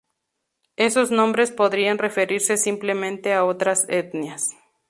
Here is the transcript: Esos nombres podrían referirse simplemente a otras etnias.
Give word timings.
Esos 0.77 1.11
nombres 1.11 1.51
podrían 1.51 1.99
referirse 1.99 2.57
simplemente 2.57 3.33
a 3.35 3.45
otras 3.45 3.85
etnias. 3.87 4.55